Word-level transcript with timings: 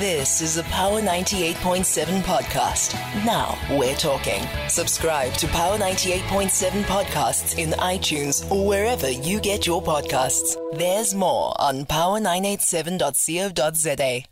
This 0.00 0.40
is 0.40 0.56
a 0.56 0.64
Power 0.64 1.00
98.7 1.00 2.22
podcast. 2.22 2.94
Now 3.24 3.56
we're 3.78 3.94
talking. 3.94 4.42
Subscribe 4.68 5.32
to 5.34 5.46
Power 5.46 5.78
98.7 5.78 6.82
podcasts 6.82 7.56
in 7.58 7.70
iTunes 7.78 8.50
or 8.50 8.66
wherever 8.66 9.08
you 9.08 9.38
get 9.38 9.68
your 9.68 9.80
podcasts. 9.80 10.56
There's 10.76 11.14
more 11.14 11.54
on 11.60 11.84
power987.co.za. 11.84 14.24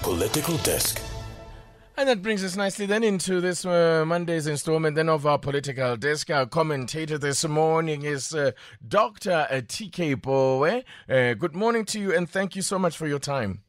Political 0.00 0.56
Desk. 0.58 1.02
And 1.98 2.08
that 2.08 2.22
brings 2.22 2.42
us 2.42 2.56
nicely 2.56 2.86
then 2.86 3.04
into 3.04 3.42
this 3.42 3.66
uh, 3.66 4.04
Monday's 4.06 4.46
installment 4.46 4.96
then 4.96 5.10
of 5.10 5.26
our 5.26 5.38
political 5.38 5.98
desk. 5.98 6.30
Our 6.30 6.46
commentator 6.46 7.18
this 7.18 7.46
morning 7.46 8.04
is 8.04 8.34
uh, 8.34 8.52
Dr. 8.88 9.46
TK 9.50 10.22
Pooe. 10.22 10.82
Uh, 11.06 11.34
good 11.34 11.54
morning 11.54 11.84
to 11.84 12.00
you 12.00 12.16
and 12.16 12.30
thank 12.30 12.56
you 12.56 12.62
so 12.62 12.78
much 12.78 12.96
for 12.96 13.06
your 13.06 13.18
time. 13.18 13.60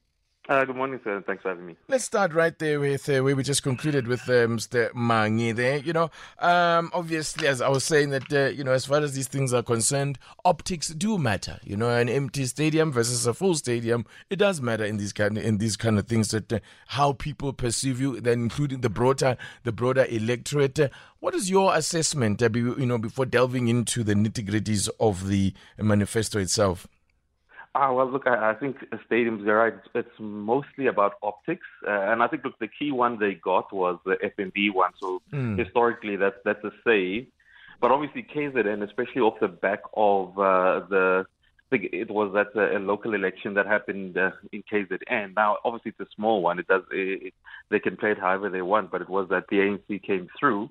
Uh, 0.47 0.63
good 0.63 0.75
morning, 0.75 0.99
sir. 1.03 1.23
Thanks 1.25 1.41
for 1.41 1.49
having 1.49 1.65
me. 1.65 1.75
Let's 1.87 2.03
start 2.03 2.31
right 2.31 2.57
there 2.59 2.79
with 2.79 3.09
uh, 3.09 3.23
where 3.23 3.35
we 3.35 3.41
just 3.41 3.63
concluded 3.63 4.05
with 4.05 4.21
uh, 4.29 4.45
Mr. 4.45 4.91
Manyi 4.91 5.55
there. 5.55 5.77
You 5.77 5.91
know, 5.91 6.11
um, 6.37 6.91
obviously, 6.93 7.47
as 7.47 7.61
I 7.61 7.69
was 7.69 7.83
saying, 7.83 8.11
that, 8.11 8.31
uh, 8.31 8.49
you 8.49 8.63
know, 8.63 8.71
as 8.71 8.85
far 8.85 8.99
as 8.99 9.15
these 9.15 9.27
things 9.27 9.53
are 9.53 9.63
concerned, 9.63 10.19
optics 10.43 10.89
do 10.89 11.17
matter. 11.17 11.59
You 11.63 11.77
know, 11.77 11.89
an 11.89 12.09
empty 12.09 12.45
stadium 12.45 12.91
versus 12.91 13.25
a 13.25 13.33
full 13.33 13.55
stadium, 13.55 14.05
it 14.29 14.35
does 14.35 14.61
matter 14.61 14.85
in 14.85 14.97
these 14.97 15.13
kind 15.13 15.35
of, 15.35 15.43
in 15.43 15.57
these 15.57 15.75
kind 15.75 15.97
of 15.97 16.07
things 16.07 16.29
that 16.29 16.53
uh, 16.53 16.59
how 16.89 17.13
people 17.13 17.51
perceive 17.51 17.99
you, 17.99 18.21
then 18.21 18.41
including 18.41 18.81
the 18.81 18.89
broader, 18.89 19.37
the 19.63 19.71
broader 19.71 20.05
electorate. 20.07 20.79
what 21.21 21.33
is 21.33 21.49
your 21.49 21.75
assessment, 21.75 22.43
uh, 22.43 22.49
you 22.53 22.85
know, 22.85 22.99
before 22.99 23.25
delving 23.25 23.67
into 23.67 24.03
the 24.03 24.13
nitty 24.13 24.47
gritties 24.47 24.89
of 24.99 25.27
the 25.27 25.55
manifesto 25.79 26.37
itself? 26.37 26.87
Ah, 27.77 27.91
well, 27.91 28.09
look, 28.09 28.25
I, 28.25 28.51
I 28.51 28.53
think 28.53 28.77
stadiums, 29.11 29.45
you're 29.45 29.57
right. 29.57 29.73
It's 29.93 30.07
mostly 30.17 30.87
about 30.87 31.15
optics. 31.21 31.67
Uh, 31.85 31.91
and 31.91 32.23
I 32.23 32.27
think, 32.27 32.45
look, 32.45 32.57
the 32.57 32.69
key 32.69 32.91
one 32.91 33.19
they 33.19 33.33
got 33.33 33.73
was 33.73 33.99
the 34.05 34.15
FNB 34.23 34.73
one. 34.73 34.91
So 34.97 35.21
mm. 35.33 35.59
historically, 35.59 36.15
that's, 36.15 36.37
that's 36.45 36.63
a 36.63 36.71
save. 36.85 37.27
But 37.81 37.91
obviously, 37.91 38.23
KZN, 38.23 38.81
especially 38.81 39.21
off 39.21 39.41
the 39.41 39.49
back 39.49 39.81
of 39.93 40.39
uh, 40.39 40.85
the, 40.89 41.25
I 41.27 41.69
think 41.69 41.89
it 41.91 42.09
was 42.09 42.33
that 42.33 42.55
uh, 42.55 42.77
a 42.77 42.79
local 42.79 43.13
election 43.13 43.55
that 43.55 43.65
happened 43.65 44.17
uh, 44.17 44.31
in 44.53 44.63
KZN. 44.71 45.35
Now, 45.35 45.57
obviously, 45.65 45.91
it's 45.99 46.09
a 46.09 46.15
small 46.15 46.41
one. 46.41 46.59
It 46.59 46.67
does, 46.67 46.83
it, 46.91 47.33
they 47.69 47.79
can 47.79 47.97
play 47.97 48.11
it 48.11 48.19
however 48.19 48.49
they 48.49 48.61
want, 48.61 48.89
but 48.89 49.01
it 49.01 49.09
was 49.09 49.27
that 49.31 49.47
the 49.49 49.57
ANC 49.57 50.01
came 50.01 50.29
through 50.39 50.69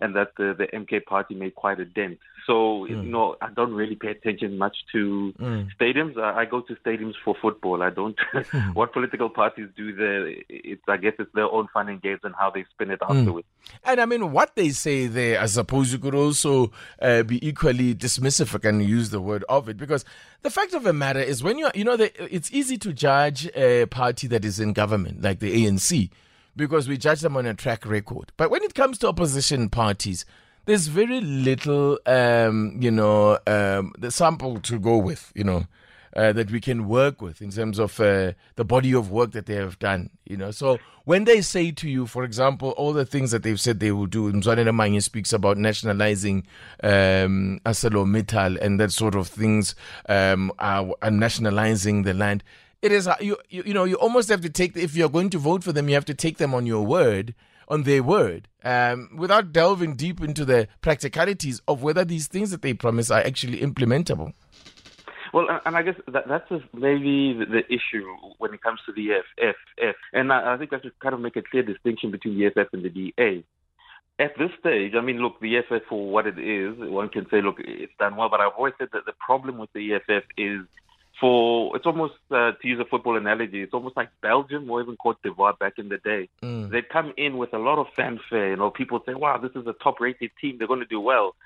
and 0.00 0.14
that 0.16 0.32
the, 0.36 0.54
the 0.56 0.66
MK 0.66 1.04
party 1.04 1.34
made 1.34 1.54
quite 1.54 1.80
a 1.80 1.84
dent. 1.84 2.18
So, 2.46 2.52
mm. 2.84 2.88
you 2.90 2.96
know, 3.02 3.36
I 3.40 3.50
don't 3.50 3.72
really 3.72 3.94
pay 3.94 4.08
attention 4.08 4.58
much 4.58 4.76
to 4.92 5.32
mm. 5.38 5.68
stadiums. 5.80 6.18
I, 6.18 6.40
I, 6.40 6.44
go 6.44 6.60
to 6.60 6.74
stadiums 6.76 7.14
for 7.24 7.34
football. 7.40 7.82
I 7.82 7.90
don't, 7.90 8.18
what 8.74 8.92
political 8.92 9.30
parties 9.30 9.68
do 9.76 9.94
there, 9.94 10.28
it's, 10.48 10.82
I 10.88 10.98
guess 10.98 11.14
it's 11.18 11.32
their 11.34 11.50
own 11.50 11.68
fun 11.72 11.88
and 11.88 12.02
games 12.02 12.20
and 12.22 12.34
how 12.38 12.50
they 12.50 12.64
spin 12.74 12.90
it 12.90 13.00
mm. 13.00 13.18
afterwards. 13.18 13.46
And 13.82 14.00
I 14.00 14.06
mean, 14.06 14.32
what 14.32 14.56
they 14.56 14.70
say 14.70 15.06
there, 15.06 15.40
I 15.40 15.46
suppose 15.46 15.92
you 15.92 15.98
could 15.98 16.14
also 16.14 16.70
uh, 17.00 17.22
be 17.22 17.46
equally 17.46 17.94
dismissive 17.94 18.42
if 18.42 18.54
I 18.54 18.58
can 18.58 18.80
use 18.80 19.10
the 19.10 19.20
word 19.20 19.44
of 19.48 19.68
it, 19.68 19.78
because 19.78 20.04
the 20.42 20.50
fact 20.50 20.74
of 20.74 20.82
the 20.82 20.92
matter 20.92 21.20
is 21.20 21.42
when 21.42 21.58
you're, 21.58 21.72
you 21.74 21.84
know, 21.84 21.96
the, 21.96 22.12
it's 22.34 22.52
easy 22.52 22.76
to 22.78 22.92
judge 22.92 23.48
a 23.54 23.86
party 23.86 24.26
that 24.26 24.44
is 24.44 24.60
in 24.60 24.74
government, 24.74 25.22
like 25.22 25.38
the 25.38 25.64
ANC 25.64 26.10
because 26.56 26.88
we 26.88 26.96
judge 26.96 27.20
them 27.20 27.36
on 27.36 27.46
a 27.46 27.54
track 27.54 27.86
record. 27.86 28.32
But 28.36 28.50
when 28.50 28.62
it 28.62 28.74
comes 28.74 28.98
to 28.98 29.08
opposition 29.08 29.68
parties, 29.68 30.24
there's 30.66 30.86
very 30.86 31.20
little, 31.20 31.98
um, 32.06 32.78
you 32.80 32.90
know, 32.90 33.38
um, 33.46 33.92
the 33.98 34.10
sample 34.10 34.60
to 34.60 34.78
go 34.78 34.96
with, 34.96 35.32
you 35.34 35.44
know, 35.44 35.66
uh, 36.16 36.32
that 36.32 36.50
we 36.50 36.60
can 36.60 36.86
work 36.88 37.20
with 37.20 37.42
in 37.42 37.50
terms 37.50 37.78
of 37.78 37.98
uh, 38.00 38.32
the 38.56 38.64
body 38.64 38.94
of 38.94 39.10
work 39.10 39.32
that 39.32 39.46
they 39.46 39.54
have 39.54 39.78
done, 39.78 40.10
you 40.24 40.36
know. 40.36 40.50
So 40.50 40.78
when 41.04 41.24
they 41.24 41.40
say 41.40 41.72
to 41.72 41.88
you, 41.88 42.06
for 42.06 42.24
example, 42.24 42.70
all 42.70 42.92
the 42.92 43.04
things 43.04 43.30
that 43.32 43.42
they've 43.42 43.60
said 43.60 43.80
they 43.80 43.92
will 43.92 44.06
do, 44.06 44.32
Mzwanele 44.32 44.70
Manyi 44.70 45.02
speaks 45.02 45.32
about 45.32 45.58
nationalizing 45.58 46.46
um, 46.82 47.60
ArcelorMittal 47.66 48.58
and 48.60 48.78
that 48.80 48.92
sort 48.92 49.14
of 49.14 49.26
things, 49.26 49.74
um, 50.08 50.52
uh, 50.58 50.86
and 51.02 51.18
nationalizing 51.18 52.04
the 52.04 52.14
land 52.14 52.44
it 52.84 52.92
is 52.92 53.08
uh, 53.08 53.16
you, 53.18 53.36
you 53.48 53.62
you 53.66 53.74
know 53.74 53.84
you 53.84 53.96
almost 53.96 54.28
have 54.28 54.42
to 54.42 54.50
take 54.50 54.76
if 54.76 54.94
you're 54.94 55.08
going 55.08 55.30
to 55.30 55.38
vote 55.38 55.64
for 55.64 55.72
them 55.72 55.88
you 55.88 55.94
have 55.94 56.04
to 56.04 56.14
take 56.14 56.36
them 56.36 56.54
on 56.54 56.66
your 56.66 56.84
word 56.84 57.34
on 57.66 57.84
their 57.84 58.02
word 58.02 58.46
um, 58.62 59.08
without 59.16 59.52
delving 59.52 59.96
deep 59.96 60.20
into 60.20 60.44
the 60.44 60.68
practicalities 60.82 61.62
of 61.66 61.82
whether 61.82 62.04
these 62.04 62.28
things 62.28 62.50
that 62.50 62.60
they 62.60 62.74
promise 62.74 63.10
are 63.10 63.20
actually 63.20 63.58
implementable 63.60 64.34
well, 65.32 65.48
and 65.66 65.76
I 65.76 65.82
guess 65.82 65.96
that, 66.12 66.28
that's 66.28 66.48
maybe 66.72 67.32
the, 67.32 67.46
the, 67.46 67.64
issue 67.66 68.06
when 68.38 68.54
it 68.54 68.62
comes 68.62 68.78
to 68.86 68.92
the 68.92 69.14
EFF. 69.14 69.96
And 70.12 70.32
I, 70.32 70.54
I 70.54 70.56
think 70.58 70.72
I 70.72 70.80
should 70.80 70.96
kind 71.00 71.12
of 71.12 71.20
make 71.20 71.34
a 71.34 71.42
clear 71.42 71.64
distinction 71.64 72.12
between 72.12 72.38
the 72.38 72.46
EFF 72.46 72.68
and 72.72 72.84
the 72.84 72.88
DA. 72.88 73.44
At 74.20 74.38
this 74.38 74.52
stage, 74.60 74.92
I 74.94 75.00
mean, 75.00 75.18
look, 75.18 75.40
the 75.40 75.56
EFF 75.56 75.88
for 75.88 76.08
what 76.08 76.28
it 76.28 76.38
is, 76.38 76.76
one 76.78 77.08
can 77.08 77.28
say, 77.30 77.42
look, 77.42 77.56
it's 77.58 77.92
done 77.98 78.14
well, 78.14 78.28
but 78.28 78.40
I've 78.40 78.52
always 78.56 78.74
said 78.78 78.90
that 78.92 79.06
the 79.06 79.14
problem 79.14 79.58
with 79.58 79.72
the 79.72 79.94
EFF 79.94 80.22
is 80.38 80.60
for 81.20 81.76
it's 81.76 81.86
almost 81.86 82.14
uh, 82.30 82.52
to 82.52 82.68
use 82.68 82.80
a 82.80 82.84
football 82.84 83.16
analogy, 83.16 83.62
it's 83.62 83.74
almost 83.74 83.96
like 83.96 84.08
Belgium 84.20 84.68
or 84.70 84.82
even 84.82 84.96
Cote 84.96 85.22
d'Ivoire 85.22 85.58
back 85.58 85.78
in 85.78 85.88
the 85.88 85.98
day. 85.98 86.28
Mm. 86.42 86.70
They 86.70 86.82
come 86.82 87.12
in 87.16 87.36
with 87.36 87.54
a 87.54 87.58
lot 87.58 87.78
of 87.78 87.86
fanfare. 87.94 88.50
You 88.50 88.56
know, 88.56 88.70
people 88.70 89.02
say, 89.06 89.14
"Wow, 89.14 89.38
this 89.38 89.52
is 89.54 89.66
a 89.66 89.74
top-rated 89.74 90.32
team. 90.40 90.58
They're 90.58 90.68
going 90.68 90.80
to 90.80 90.86
do 90.86 91.00
well," 91.00 91.36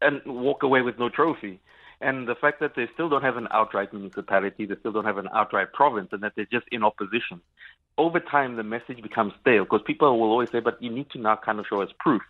and 0.00 0.22
walk 0.24 0.62
away 0.62 0.82
with 0.82 0.98
no 0.98 1.08
trophy. 1.08 1.60
And 2.00 2.26
the 2.26 2.34
fact 2.34 2.58
that 2.60 2.74
they 2.74 2.88
still 2.94 3.08
don't 3.08 3.22
have 3.22 3.36
an 3.36 3.46
outright 3.52 3.92
municipality, 3.92 4.66
they 4.66 4.74
still 4.76 4.90
don't 4.90 5.04
have 5.04 5.18
an 5.18 5.28
outright 5.32 5.72
province, 5.72 6.08
and 6.12 6.22
that 6.22 6.32
they're 6.34 6.46
just 6.46 6.66
in 6.72 6.82
opposition. 6.82 7.40
Over 7.98 8.18
time, 8.18 8.56
the 8.56 8.64
message 8.64 9.02
becomes 9.02 9.34
stale 9.40 9.64
because 9.64 9.82
people 9.86 10.18
will 10.18 10.30
always 10.30 10.50
say, 10.50 10.60
"But 10.60 10.82
you 10.82 10.90
need 10.90 11.10
to 11.10 11.18
now 11.18 11.36
kind 11.36 11.60
of 11.60 11.66
show 11.66 11.82
us 11.82 11.90
proof." 11.98 12.22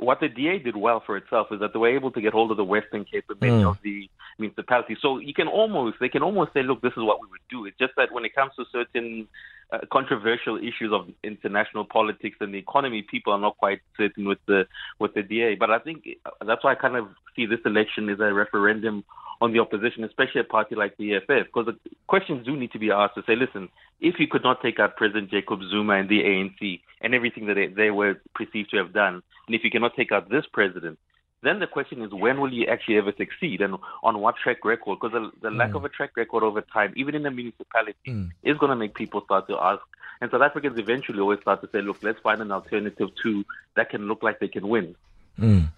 What 0.00 0.20
the 0.20 0.28
DA 0.28 0.58
did 0.58 0.76
well 0.76 1.02
for 1.04 1.16
itself 1.16 1.48
is 1.50 1.60
that 1.60 1.72
they 1.72 1.78
were 1.78 1.94
able 1.94 2.10
to 2.12 2.20
get 2.20 2.32
hold 2.32 2.50
of 2.50 2.56
the 2.56 2.64
Western 2.64 3.04
Cape 3.04 3.24
and 3.28 3.40
many 3.40 3.62
mm. 3.62 3.70
of 3.70 3.76
the 3.82 4.08
municipalities. 4.38 4.98
So 5.00 5.18
you 5.18 5.34
can 5.34 5.46
almost, 5.46 5.98
they 6.00 6.08
can 6.08 6.22
almost 6.22 6.52
say, 6.54 6.62
look, 6.62 6.80
this 6.80 6.92
is 6.92 7.02
what 7.02 7.20
we 7.20 7.28
would 7.30 7.40
do. 7.50 7.66
It's 7.66 7.78
just 7.78 7.92
that 7.96 8.10
when 8.10 8.24
it 8.24 8.34
comes 8.34 8.52
to 8.56 8.64
certain 8.72 9.28
uh, 9.72 9.78
controversial 9.92 10.56
issues 10.56 10.92
of 10.92 11.08
international 11.22 11.84
politics 11.84 12.38
and 12.40 12.54
the 12.54 12.58
economy, 12.58 13.02
people 13.02 13.32
are 13.32 13.38
not 13.38 13.58
quite 13.58 13.80
certain 13.96 14.26
with 14.26 14.38
the 14.46 14.66
with 14.98 15.14
the 15.14 15.22
DA. 15.22 15.54
But 15.54 15.70
I 15.70 15.78
think 15.78 16.08
uh, 16.24 16.30
that's 16.44 16.64
why 16.64 16.72
I 16.72 16.76
kind 16.76 16.96
of 16.96 17.08
see 17.36 17.46
this 17.46 17.60
election 17.64 18.08
as 18.08 18.20
a 18.20 18.32
referendum 18.32 19.04
on 19.40 19.52
the 19.52 19.58
opposition, 19.58 20.04
especially 20.04 20.42
a 20.42 20.44
party 20.44 20.74
like 20.74 20.96
the 20.96 21.14
EFF, 21.14 21.46
because 21.46 21.66
the 21.66 21.76
questions 22.06 22.44
do 22.44 22.56
need 22.56 22.72
to 22.72 22.78
be 22.78 22.90
asked 22.90 23.14
to 23.14 23.22
say, 23.26 23.34
listen, 23.36 23.68
if 24.00 24.16
you 24.18 24.28
could 24.28 24.42
not 24.42 24.62
take 24.62 24.78
out 24.78 24.96
President 24.96 25.30
Jacob 25.30 25.60
Zuma 25.70 25.94
and 25.94 26.08
the 26.08 26.20
ANC 26.20 26.80
and 27.00 27.14
everything 27.14 27.46
that 27.46 27.54
they, 27.54 27.68
they 27.68 27.90
were 27.90 28.20
perceived 28.34 28.70
to 28.70 28.76
have 28.76 28.92
done, 28.92 29.22
and 29.46 29.54
if 29.54 29.64
you 29.64 29.70
cannot 29.70 29.96
take 29.96 30.12
out 30.12 30.28
this 30.28 30.44
president, 30.52 30.98
then 31.42 31.58
the 31.58 31.66
question 31.66 32.02
is 32.02 32.12
when 32.12 32.40
will 32.40 32.52
you 32.52 32.66
actually 32.66 32.98
ever 32.98 33.12
succeed 33.16 33.62
and 33.62 33.76
on 34.02 34.18
what 34.18 34.36
track 34.36 34.64
record? 34.64 34.98
Because 35.00 35.12
the, 35.12 35.30
the 35.40 35.54
mm. 35.54 35.58
lack 35.58 35.74
of 35.74 35.84
a 35.84 35.88
track 35.88 36.10
record 36.16 36.42
over 36.42 36.60
time, 36.60 36.92
even 36.96 37.14
in 37.14 37.22
the 37.22 37.30
municipality, 37.30 37.96
mm. 38.06 38.30
is 38.42 38.58
going 38.58 38.70
to 38.70 38.76
make 38.76 38.94
people 38.94 39.22
start 39.24 39.48
to 39.48 39.56
ask. 39.56 39.80
And 40.20 40.30
South 40.30 40.42
Africans 40.42 40.78
eventually 40.78 41.18
always 41.18 41.40
start 41.40 41.62
to 41.62 41.68
say, 41.72 41.80
look, 41.80 41.96
let's 42.02 42.20
find 42.20 42.42
an 42.42 42.52
alternative 42.52 43.08
to 43.22 43.44
that 43.74 43.88
can 43.88 44.06
look 44.06 44.22
like 44.22 44.38
they 44.38 44.48
can 44.48 44.68
win. 44.68 44.94
Mm. 45.38 45.70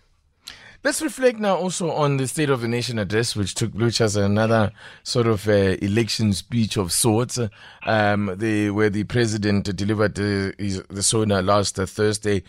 Let's 0.84 1.00
reflect 1.00 1.38
now 1.38 1.54
also 1.54 1.92
on 1.92 2.16
the 2.16 2.26
State 2.26 2.50
of 2.50 2.60
the 2.60 2.66
Nation 2.66 2.98
address, 2.98 3.36
which 3.36 3.54
took 3.54 3.72
which 3.72 3.98
has 3.98 4.16
another 4.16 4.72
sort 5.04 5.28
of 5.28 5.46
uh, 5.46 5.76
election 5.80 6.32
speech 6.32 6.76
of 6.76 6.90
sorts, 6.90 7.38
um, 7.86 8.34
the, 8.36 8.70
where 8.70 8.90
the 8.90 9.04
president 9.04 9.76
delivered 9.76 10.16
his, 10.16 10.82
the 10.90 11.04
SONA 11.04 11.40
last 11.40 11.78
uh, 11.78 11.86
Thursday, 11.86 12.42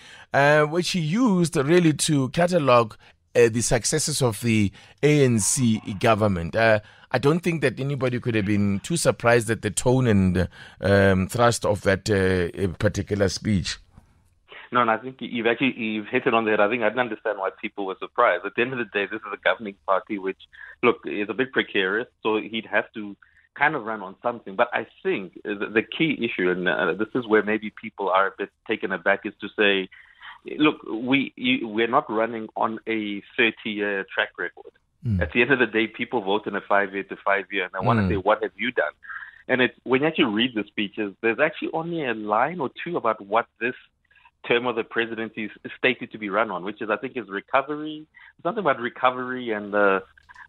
which 0.67 0.89
he 0.89 0.99
used 0.99 1.55
really 1.57 1.93
to 1.93 2.29
catalogue 2.29 2.97
uh, 3.35 3.49
the 3.49 3.61
successes 3.61 4.23
of 4.23 4.41
the 4.41 4.72
ANC 5.03 5.99
government. 5.99 6.55
Uh, 6.55 6.79
I 7.11 7.19
don't 7.19 7.41
think 7.41 7.61
that 7.61 7.79
anybody 7.79 8.19
could 8.19 8.33
have 8.33 8.45
been 8.45 8.79
too 8.79 8.97
surprised 8.97 9.51
at 9.51 9.61
the 9.61 9.69
tone 9.69 10.07
and 10.07 10.49
um, 10.81 11.28
thrust 11.28 11.66
of 11.66 11.81
that 11.81 12.09
uh, 12.09 12.67
particular 12.79 13.29
speech. 13.29 13.78
No, 14.73 14.81
and 14.81 14.90
I 14.90 14.97
think 14.97 15.17
you've 15.20 15.46
actually 15.46 15.79
you've 15.79 16.08
hit 16.08 16.25
it 16.25 16.34
on 16.34 16.46
the 16.46 16.52
head. 16.52 16.59
I 16.59 16.67
think 16.67 16.81
I 16.81 16.90
didn't 16.90 17.02
understand 17.02 17.37
why 17.37 17.52
people 17.61 17.85
were 17.85 17.96
surprised. 17.99 18.43
At 18.43 18.53
the 18.55 18.64
end 18.64 18.73
of 18.73 18.79
the 18.79 18.85
day, 18.85 19.05
this 19.05 19.22
is 19.22 19.31
a 19.31 19.37
governing 19.43 19.75
party 19.85 20.17
which, 20.17 20.40
look, 20.81 21.02
is 21.05 21.29
a 21.29 21.34
bit 21.35 21.52
precarious, 21.52 22.08
so 22.23 22.37
he'd 22.37 22.66
have 22.66 22.91
to 22.96 23.16
kind 23.53 23.75
of 23.75 23.84
run 23.84 24.02
on 24.02 24.16
something. 24.23 24.55
But 24.55 24.70
I 24.73 24.87
think 25.03 25.40
the, 25.43 25.84
key 25.96 26.17
issue, 26.20 26.49
and 26.49 26.67
uh, 26.67 26.93
this 26.93 27.09
is 27.14 27.28
where 27.28 27.43
maybe 27.43 27.72
people 27.79 28.09
are 28.09 28.28
a 28.29 28.31
bit 28.35 28.49
taken 28.67 28.91
aback, 28.91 29.28
is 29.28 29.34
to 29.41 29.47
say, 29.55 29.90
look, 30.58 30.78
we 30.90 31.34
you, 31.35 31.67
we're 31.67 31.87
not 31.87 32.09
running 32.09 32.47
on 32.55 32.79
a 32.87 33.22
30-year 33.40 34.08
track 34.11 34.29
record. 34.40 34.73
Mm. 35.05 35.22
At 35.22 35.34
the 35.34 35.43
end 35.43 35.52
of 35.52 35.59
the 35.59 35.67
day, 35.67 35.85
people 35.85 36.22
vote 36.22 36.47
in 36.47 36.55
a 36.55 36.61
five-year 36.61 37.03
to 37.03 37.16
five-year, 37.23 37.66
and 37.66 37.75
I 37.75 37.81
want 37.81 37.99
to 37.99 38.03
mm. 38.05 38.09
say, 38.09 38.16
what 38.16 38.41
have 38.41 38.53
you 38.55 38.72
done? 38.72 38.93
And 39.47 39.61
it's 39.61 39.75
when 39.84 40.02
you 40.02 40.08
actually 40.08 40.34
read 40.34 40.55
the 40.55 40.64
speeches, 40.66 41.14
there's 41.22 41.40
actually 41.40 41.70
only 41.73 42.03
a 42.05 42.16
line 42.16 42.59
or 42.59 42.72
two 42.84 42.97
about 42.97 43.22
what 43.23 43.46
this 43.59 43.75
term 44.47 44.67
of 44.67 44.75
the 44.75 44.84
presidency 44.84 45.45
is 45.45 45.72
stated 45.78 46.11
to 46.11 46.17
be 46.17 46.29
run 46.29 46.51
on, 46.51 46.63
which 46.63 46.81
is 46.81 46.90
I 46.90 46.97
think 46.97 47.17
is 47.17 47.28
recovery. 47.29 48.05
Something 48.41 48.61
about 48.61 48.79
recovery 48.79 49.51
and 49.51 49.73
uh, 49.73 50.01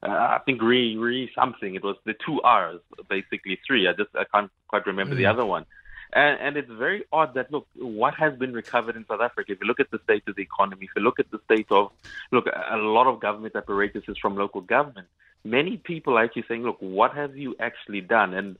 uh, 0.02 0.08
I 0.08 0.40
think 0.44 0.60
re 0.62 0.96
re 0.96 1.30
something. 1.34 1.74
It 1.74 1.82
was 1.82 1.96
the 2.04 2.14
two 2.24 2.40
R's, 2.42 2.80
basically 3.08 3.58
three. 3.66 3.88
I 3.88 3.92
just 3.92 4.10
I 4.14 4.24
can't 4.24 4.50
quite 4.68 4.86
remember 4.86 5.14
mm. 5.14 5.18
the 5.18 5.26
other 5.26 5.46
one. 5.46 5.64
And, 6.12 6.38
and 6.40 6.56
it's 6.56 6.70
very 6.70 7.04
odd 7.12 7.34
that 7.34 7.50
look 7.50 7.66
what 7.74 8.14
has 8.14 8.36
been 8.38 8.52
recovered 8.52 8.96
in 8.96 9.04
South 9.06 9.20
Africa. 9.20 9.52
If 9.52 9.60
you 9.60 9.66
look 9.66 9.80
at 9.80 9.90
the 9.90 10.00
state 10.04 10.22
of 10.28 10.36
the 10.36 10.42
economy, 10.42 10.86
if 10.86 10.90
you 10.96 11.02
look 11.02 11.18
at 11.18 11.30
the 11.30 11.40
state 11.44 11.66
of 11.70 11.90
look, 12.30 12.46
a 12.46 12.76
lot 12.76 13.06
of 13.06 13.20
government 13.20 13.56
apparatus 13.56 14.04
is 14.08 14.18
from 14.18 14.36
local 14.36 14.60
government. 14.60 15.08
Many 15.44 15.76
people 15.76 16.16
are 16.16 16.24
actually 16.24 16.44
saying, 16.48 16.62
look, 16.62 16.78
what 16.80 17.14
have 17.14 17.36
you 17.36 17.54
actually 17.60 18.00
done? 18.00 18.32
And 18.32 18.56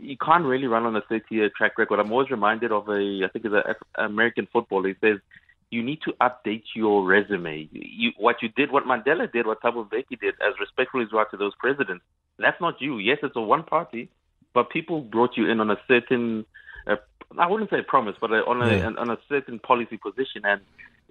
you 0.00 0.16
can't 0.16 0.44
really 0.44 0.68
run 0.68 0.86
on 0.86 0.94
a 0.94 1.00
30-year 1.00 1.50
track 1.56 1.78
record. 1.78 1.98
I'm 1.98 2.12
always 2.12 2.30
reminded 2.30 2.70
of 2.70 2.88
a, 2.88 3.22
I 3.24 3.28
think 3.32 3.44
it's 3.44 3.54
an 3.54 4.04
American 4.04 4.46
footballer. 4.52 4.88
He 4.88 4.94
says 5.00 5.18
you 5.70 5.82
need 5.82 6.00
to 6.02 6.12
update 6.20 6.64
your 6.74 7.04
resume. 7.04 7.68
You, 7.72 8.12
what 8.16 8.36
you 8.42 8.48
did, 8.48 8.70
what 8.72 8.84
Mandela 8.84 9.30
did, 9.30 9.46
what 9.46 9.60
Thabo 9.62 9.88
Mbeki 9.88 10.18
did, 10.20 10.34
as 10.34 10.54
respectful 10.60 11.02
as 11.02 11.08
you 11.12 11.18
are 11.18 11.26
to 11.26 11.36
those 11.36 11.52
presidents, 11.58 12.04
that's 12.38 12.60
not 12.60 12.80
you. 12.80 12.98
Yes, 12.98 13.18
it's 13.22 13.36
a 13.36 13.40
one 13.40 13.64
party, 13.64 14.08
but 14.54 14.70
people 14.70 15.00
brought 15.00 15.36
you 15.36 15.50
in 15.50 15.60
on 15.60 15.70
a 15.70 15.76
certain, 15.86 16.46
I 17.36 17.46
wouldn't 17.46 17.70
say 17.70 17.82
promise, 17.86 18.16
but 18.20 18.30
on 18.30 18.62
a, 18.62 18.76
yeah. 18.76 18.90
on 18.96 19.10
a 19.10 19.18
certain 19.28 19.58
policy 19.58 19.98
position, 19.98 20.42
and 20.44 20.60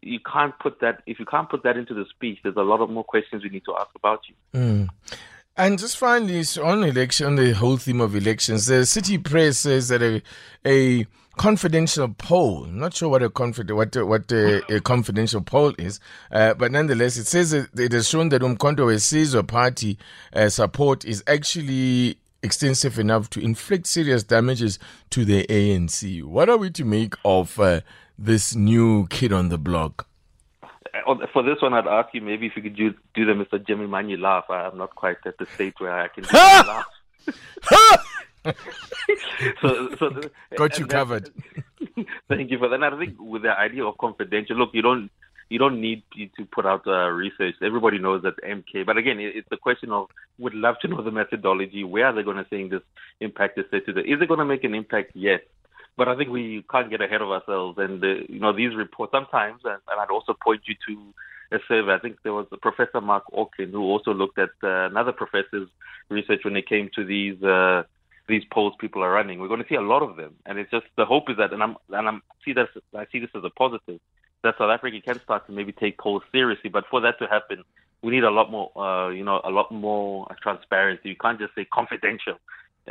you 0.02 0.20
can't 0.20 0.58
put 0.60 0.80
that. 0.82 1.04
If 1.06 1.20
you 1.20 1.26
can't 1.26 1.50
put 1.50 1.64
that 1.64 1.78
into 1.78 1.94
the 1.94 2.06
speech, 2.10 2.40
there's 2.44 2.56
a 2.56 2.62
lot 2.62 2.82
of 2.82 2.90
more 2.90 3.04
questions 3.04 3.44
we 3.44 3.50
need 3.50 3.66
to 3.66 3.76
ask 3.80 3.90
about 3.96 4.22
you. 4.28 4.60
Mm. 4.60 4.90
And 5.56 5.80
just 5.80 5.98
finally, 5.98 6.44
on 6.64 6.84
election, 6.84 7.26
on 7.26 7.36
the 7.36 7.52
whole 7.54 7.78
theme 7.78 8.00
of 8.00 8.16
elections, 8.16 8.68
the 8.68 8.86
city 8.86 9.18
press 9.18 9.60
says 9.60 9.88
that 9.88 10.04
a, 10.04 10.22
a 10.66 11.08
confidential 11.38 12.10
poll. 12.10 12.66
I'm 12.66 12.80
not 12.80 12.94
sure 12.94 13.10
what 13.10 13.24
a 13.24 13.30
confid- 13.30 13.76
what 13.76 13.96
what 14.06 14.32
a, 14.32 14.76
a 14.76 14.82
confidential 14.82 15.42
poll 15.42 15.74
is, 15.80 16.00
uh, 16.32 16.54
but 16.54 16.72
nonetheless, 16.72 17.18
it 17.18 17.26
says 17.26 17.54
it 17.54 17.92
has 17.92 18.08
shown 18.08 18.30
that 18.30 18.42
Umkhonto 18.42 18.86
Wesizwe 18.86 19.48
party 19.48 19.98
uh, 20.34 20.50
support 20.50 21.06
is 21.06 21.24
actually 21.26 22.20
extensive 22.48 22.98
enough 22.98 23.30
to 23.32 23.40
inflict 23.42 23.86
serious 23.88 24.24
damages 24.24 24.80
to 25.10 25.26
the 25.26 25.46
ANC. 25.48 26.24
What 26.24 26.50
are 26.50 26.58
we 26.58 26.70
to 26.72 26.86
make 26.86 27.16
of 27.26 27.60
uh, 27.60 27.82
this 28.18 28.56
new 28.56 29.06
kid 29.08 29.34
on 29.34 29.50
the 29.50 29.58
block? 29.58 30.08
Uh, 31.06 31.16
for 31.34 31.44
this 31.44 31.62
one, 31.62 31.74
I'd 31.74 31.88
ask 31.88 32.14
you 32.14 32.22
maybe 32.22 32.48
if 32.48 32.56
you 32.56 32.62
could 32.64 32.78
do, 32.78 32.94
do 33.14 33.26
the 33.26 33.34
Mr. 33.34 33.66
Jimmy 33.68 33.86
Manyi 33.86 34.18
laugh. 34.18 34.46
I'm 34.50 34.78
not 34.78 34.96
quite 34.96 35.18
at 35.26 35.38
the 35.38 35.46
state 35.56 35.76
where 35.80 36.00
I 36.00 36.08
can 36.08 36.24
do 36.24 36.30
laugh. 36.34 36.86
so, 39.62 39.96
so 40.00 40.22
got 40.56 40.80
you 40.80 40.86
covered. 40.88 41.30
thank 42.30 42.50
you 42.50 42.58
for 42.58 42.70
that. 42.70 42.76
And 42.76 42.86
I 42.86 42.98
think 42.98 43.16
with 43.20 43.42
the 43.42 43.52
idea 43.52 43.84
of 43.84 43.98
confidential, 43.98 44.56
look, 44.56 44.70
you 44.74 44.82
don't 44.82 45.12
you 45.50 45.60
don't 45.60 45.80
need 45.80 46.04
to 46.16 46.46
put 46.46 46.66
out 46.66 46.86
uh, 46.88 47.10
research. 47.10 47.56
Everybody 47.62 48.00
knows 48.00 48.24
that 48.24 48.42
MK. 48.44 48.86
But 48.86 48.98
again, 48.98 49.18
it's 49.20 49.48
a 49.52 49.58
question 49.58 49.92
of 49.92 50.08
would 50.38 50.54
love 50.54 50.76
to 50.82 50.88
know 50.88 51.02
the 51.02 51.12
methodology. 51.12 51.84
Where 51.84 52.08
are 52.08 52.14
they 52.14 52.24
going 52.24 52.38
to 52.38 52.48
say 52.50 52.68
this 52.68 52.82
impact 53.20 53.58
is 53.58 53.66
set 53.72 53.86
to? 53.86 53.94
The, 53.94 54.02
is 54.02 54.22
it 54.22 54.28
going 54.28 54.40
to 54.40 54.46
make 54.46 54.64
an 54.64 54.76
impact? 54.76 55.12
Yes. 55.14 55.42
But 55.96 56.08
I 56.08 56.16
think 56.16 56.30
we 56.30 56.64
can't 56.70 56.90
get 56.90 57.02
ahead 57.02 57.22
of 57.22 57.30
ourselves. 57.30 57.78
And, 57.80 58.04
uh, 58.04 58.08
you 58.30 58.40
know, 58.40 58.54
these 58.54 58.76
reports 58.76 59.12
sometimes, 59.12 59.62
and, 59.64 59.80
and, 59.90 60.00
I'd 60.00 60.12
also 60.12 60.34
point 60.34 60.62
you 60.66 60.76
to 60.88 61.56
a 61.56 61.60
survey. 61.68 61.94
I 61.94 62.00
think 62.00 62.18
there 62.24 62.34
was 62.34 62.46
a 62.52 62.58
Professor 62.58 63.02
Mark 63.02 63.24
Auckland 63.34 63.72
who 63.72 63.82
also 63.84 64.14
looked 64.14 64.38
at 64.38 64.50
uh, 64.64 64.86
another 64.86 65.12
professor's 65.12 65.70
research 66.10 66.42
when 66.44 66.56
it 66.56 66.68
came 66.68 66.90
to 66.96 67.04
these 67.04 67.42
uh, 67.42 67.84
these 68.28 68.44
polls 68.52 68.74
people 68.80 69.04
are 69.04 69.12
running. 69.12 69.40
We're 69.40 69.48
going 69.48 69.64
to 69.64 69.70
see 69.70 69.76
a 69.76 69.82
lot 69.82 70.04
of 70.04 70.18
them. 70.18 70.36
And 70.46 70.60
it's 70.60 70.70
just 70.70 70.86
the 70.98 71.06
hope 71.06 71.30
is 71.30 71.38
that, 71.38 71.54
and 71.54 71.64
I'm, 71.64 71.78
and 71.90 72.08
I'm 72.08 72.22
see 72.44 72.54
this, 72.54 72.68
I 72.96 73.06
see 73.12 73.20
this 73.20 73.30
as 73.36 73.44
a 73.44 73.50
positive, 73.50 74.00
that 74.44 74.56
South 74.58 74.70
Africa 74.70 75.00
can 75.02 75.20
start 75.22 75.46
to 75.48 75.52
maybe 75.52 75.72
take 75.72 75.98
polls 75.98 76.24
seriously. 76.32 76.70
But 76.70 76.86
for 76.90 77.02
that 77.02 77.20
to 77.20 77.28
happen, 77.28 77.64
we 78.02 78.12
need 78.12 78.24
a 78.24 78.32
lot 78.32 78.52
more, 78.52 78.72
uh, 78.78 79.10
you 79.10 79.24
know, 79.24 79.42
a 79.44 79.50
lot 79.50 79.72
more 79.72 80.28
transparency. 80.42 81.10
You 81.10 81.16
can't 81.16 81.40
just 81.40 81.56
say 81.56 81.66
confidential 81.66 82.36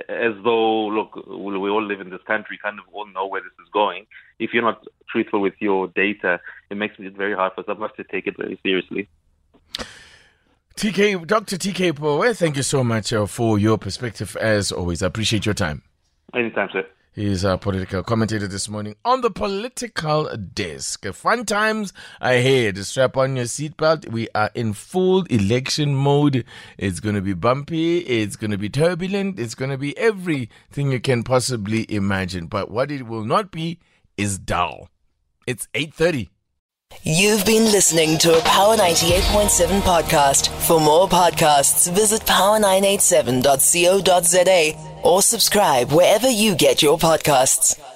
as 0.09 0.35
though, 0.45 0.87
look, 0.87 1.17
we 1.27 1.71
all 1.71 1.83
live 1.83 2.01
in 2.01 2.11
this 2.11 2.21
country, 2.27 2.59
kind 2.63 2.79
of 2.79 2.85
all 2.93 3.07
know 3.07 3.27
where 3.27 3.41
this 3.41 3.53
is 3.65 3.69
going. 3.73 4.07
If 4.39 4.53
you're 4.53 4.63
not 4.63 4.85
truthful 5.09 5.41
with 5.41 5.55
your 5.59 5.89
data, 5.89 6.41
it 6.71 6.77
makes 6.77 6.97
it 6.99 7.17
very 7.17 7.35
hard 7.35 7.53
for 7.55 7.65
some 7.67 7.83
of 7.83 7.91
us 7.91 7.97
to 7.97 8.05
take 8.05 8.27
it 8.27 8.37
very 8.37 8.59
seriously. 8.63 9.09
TK, 10.77 11.27
Dr. 11.27 11.57
TK 11.57 11.93
Pooe, 11.93 12.37
thank 12.37 12.57
you 12.57 12.63
so 12.63 12.85
much 12.85 13.13
uh, 13.13 13.25
for 13.25 13.59
your 13.59 13.79
perspective 13.79 14.37
as 14.37 14.71
always. 14.71 15.03
I 15.03 15.07
appreciate 15.07 15.47
your 15.47 15.55
time. 15.55 15.83
Anytime, 16.35 16.69
sir. 16.71 16.85
He's 17.17 17.43
a 17.45 17.57
political 17.57 18.03
commentator 18.03 18.47
this 18.47 18.69
morning 18.69 18.97
on 19.03 19.23
the 19.23 19.31
political 19.31 20.37
desk. 20.37 21.07
Fun 21.15 21.47
times 21.47 21.95
ahead. 22.21 22.77
Strap 22.85 23.17
on 23.17 23.37
your 23.37 23.47
seatbelt. 23.47 24.11
We 24.11 24.29
are 24.35 24.51
in 24.55 24.75
full 24.75 25.23
election 25.31 25.95
mode. 25.95 26.45
It's 26.77 27.01
going 27.01 27.15
to 27.15 27.23
be 27.23 27.33
bumpy. 27.33 28.01
It's 28.01 28.37
going 28.37 28.51
to 28.51 28.59
be 28.59 28.69
turbulent. 28.69 29.41
It's 29.41 29.55
going 29.55 29.71
to 29.71 29.79
be 29.79 29.97
everything 29.97 30.93
you 30.93 31.01
can 31.01 31.23
possibly 31.23 31.91
imagine. 31.91 32.49
But 32.49 32.71
what 32.71 32.91
it 32.91 33.07
will 33.07 33.25
not 33.25 33.51
be 33.51 33.79
is 34.19 34.39
dull. 34.39 34.91
It's 35.47 35.69
8:30. 35.73 36.29
You've 37.03 37.47
been 37.47 37.73
listening 37.73 38.19
to 38.19 38.37
a 38.37 38.43
Power 38.43 38.77
98.7 38.77 39.81
podcast. 39.81 40.49
For 40.67 40.79
more 40.79 41.09
podcasts, 41.09 41.91
visit 41.91 42.21
power987.co.za 42.27 44.96
or 45.07 45.23
subscribe 45.23 45.93
wherever 45.93 46.29
you 46.29 46.57
get 46.57 46.83
your 46.83 46.99
podcasts. 46.99 47.96